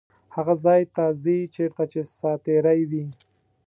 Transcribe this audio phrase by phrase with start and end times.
[0.35, 3.05] هغه ځای ته ځي چیرته چې ساعتېرۍ وي.